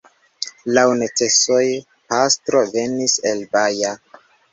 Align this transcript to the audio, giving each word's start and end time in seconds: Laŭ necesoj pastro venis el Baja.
Laŭ 0.77 0.85
necesoj 1.01 1.59
pastro 2.13 2.63
venis 2.77 3.19
el 3.33 3.45
Baja. 3.53 3.93